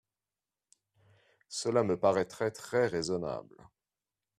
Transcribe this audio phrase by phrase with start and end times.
[1.47, 3.55] Cela me paraîtrait très raisonnable.